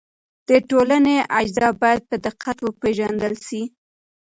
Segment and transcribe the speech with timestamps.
[0.49, 3.61] د ټولنې اجزا باید په دقت وپېژندل سي.